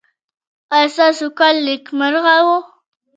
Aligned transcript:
ایا 0.75 0.87
ستاسو 0.95 1.25
کال 1.39 1.55
نیکمرغه 1.65 2.37
و؟ 2.45 2.47